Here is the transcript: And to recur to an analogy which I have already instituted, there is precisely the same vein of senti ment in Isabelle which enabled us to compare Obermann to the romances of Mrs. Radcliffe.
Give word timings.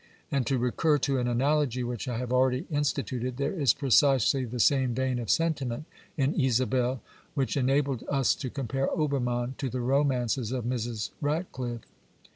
And 0.31 0.47
to 0.47 0.57
recur 0.57 0.97
to 0.97 1.19
an 1.19 1.27
analogy 1.27 1.83
which 1.83 2.07
I 2.07 2.17
have 2.17 2.33
already 2.33 2.65
instituted, 2.71 3.37
there 3.37 3.53
is 3.53 3.75
precisely 3.75 4.45
the 4.45 4.59
same 4.59 4.95
vein 4.95 5.19
of 5.19 5.29
senti 5.29 5.63
ment 5.63 5.85
in 6.17 6.33
Isabelle 6.33 7.03
which 7.35 7.55
enabled 7.55 8.03
us 8.09 8.33
to 8.33 8.49
compare 8.49 8.87
Obermann 8.89 9.53
to 9.59 9.69
the 9.69 9.79
romances 9.81 10.51
of 10.51 10.65
Mrs. 10.65 11.11
Radcliffe. 11.21 11.81